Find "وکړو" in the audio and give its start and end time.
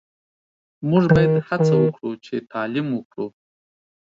1.83-2.11, 2.93-3.27